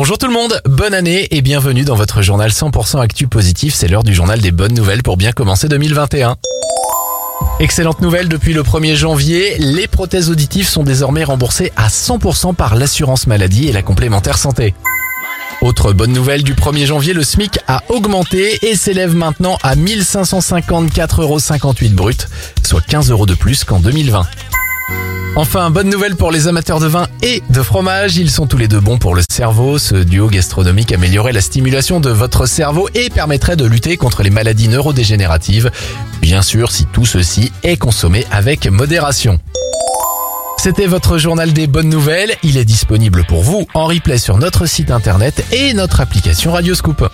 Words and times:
Bonjour 0.00 0.16
tout 0.16 0.28
le 0.28 0.32
monde, 0.32 0.62
bonne 0.64 0.94
année 0.94 1.28
et 1.30 1.42
bienvenue 1.42 1.84
dans 1.84 1.94
votre 1.94 2.22
journal 2.22 2.48
100% 2.48 3.02
Actu 3.02 3.26
Positif. 3.26 3.74
C'est 3.74 3.86
l'heure 3.86 4.02
du 4.02 4.14
journal 4.14 4.40
des 4.40 4.50
bonnes 4.50 4.72
nouvelles 4.72 5.02
pour 5.02 5.18
bien 5.18 5.32
commencer 5.32 5.68
2021. 5.68 6.36
Excellente 7.58 8.00
nouvelle, 8.00 8.26
depuis 8.26 8.54
le 8.54 8.62
1er 8.62 8.94
janvier, 8.94 9.58
les 9.58 9.86
prothèses 9.88 10.30
auditives 10.30 10.66
sont 10.66 10.84
désormais 10.84 11.22
remboursées 11.22 11.70
à 11.76 11.88
100% 11.88 12.54
par 12.54 12.76
l'assurance 12.76 13.26
maladie 13.26 13.68
et 13.68 13.72
la 13.72 13.82
complémentaire 13.82 14.38
santé. 14.38 14.72
Autre 15.60 15.92
bonne 15.92 16.12
nouvelle, 16.12 16.44
du 16.44 16.54
1er 16.54 16.86
janvier, 16.86 17.12
le 17.12 17.22
SMIC 17.22 17.58
a 17.68 17.82
augmenté 17.90 18.58
et 18.62 18.76
s'élève 18.76 19.14
maintenant 19.14 19.58
à 19.62 19.76
1554,58 19.76 21.20
euros 21.20 21.38
brut, 21.94 22.26
soit 22.62 22.80
15 22.80 23.10
euros 23.10 23.26
de 23.26 23.34
plus 23.34 23.64
qu'en 23.64 23.80
2020. 23.80 24.22
Enfin, 25.36 25.70
bonne 25.70 25.88
nouvelle 25.88 26.16
pour 26.16 26.32
les 26.32 26.48
amateurs 26.48 26.80
de 26.80 26.86
vin 26.86 27.06
et 27.22 27.42
de 27.50 27.62
fromage, 27.62 28.16
ils 28.16 28.30
sont 28.30 28.46
tous 28.46 28.58
les 28.58 28.68
deux 28.68 28.80
bons 28.80 28.98
pour 28.98 29.14
le 29.14 29.22
cerveau. 29.30 29.78
Ce 29.78 29.94
duo 29.94 30.28
gastronomique 30.28 30.92
améliorerait 30.92 31.32
la 31.32 31.40
stimulation 31.40 32.00
de 32.00 32.10
votre 32.10 32.46
cerveau 32.46 32.88
et 32.94 33.10
permettrait 33.10 33.56
de 33.56 33.64
lutter 33.64 33.96
contre 33.96 34.22
les 34.22 34.30
maladies 34.30 34.68
neurodégénératives. 34.68 35.70
Bien 36.20 36.42
sûr, 36.42 36.72
si 36.72 36.84
tout 36.86 37.06
ceci 37.06 37.52
est 37.62 37.76
consommé 37.76 38.26
avec 38.32 38.66
modération. 38.66 39.38
C'était 40.58 40.86
votre 40.86 41.16
journal 41.16 41.52
des 41.52 41.66
bonnes 41.66 41.88
nouvelles. 41.88 42.34
Il 42.42 42.58
est 42.58 42.66
disponible 42.66 43.24
pour 43.24 43.42
vous 43.42 43.66
en 43.72 43.86
replay 43.86 44.18
sur 44.18 44.36
notre 44.36 44.66
site 44.66 44.90
internet 44.90 45.44
et 45.52 45.72
notre 45.72 46.00
application 46.00 46.52
Radioscoop. 46.52 47.08